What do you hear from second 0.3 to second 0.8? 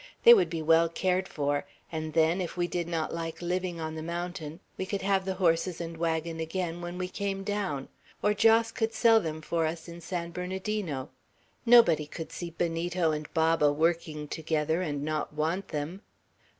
would be